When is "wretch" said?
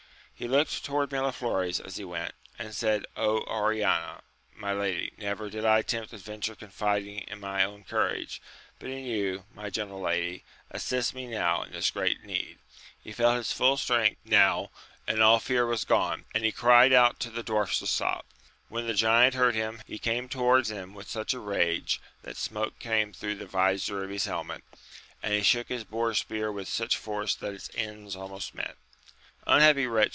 29.85-30.09